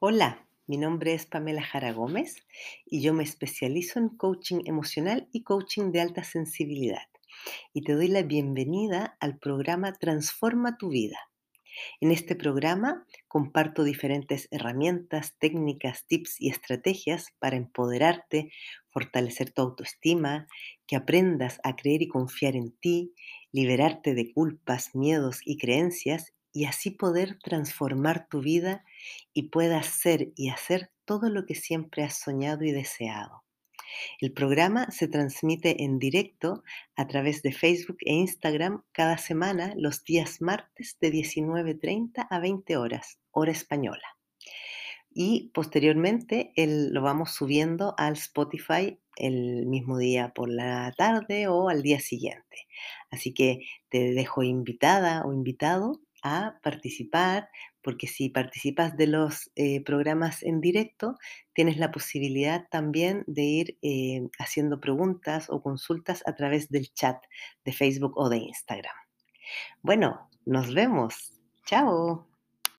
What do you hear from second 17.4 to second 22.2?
para empoderarte, fortalecer tu autoestima, que aprendas a creer y